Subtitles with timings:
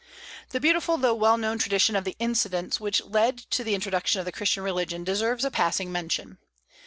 [0.49, 4.25] The beautiful though well known tradition of the incidents which led to the introduction of
[4.25, 6.39] the Christian religion deserves a passing mention.